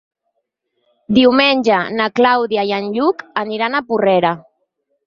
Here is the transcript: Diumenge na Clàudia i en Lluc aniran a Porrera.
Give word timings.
Diumenge 1.17 1.83
na 2.01 2.09
Clàudia 2.21 2.67
i 2.73 2.77
en 2.81 2.91
Lluc 2.99 3.23
aniran 3.45 3.79
a 3.79 3.85
Porrera. 3.93 4.35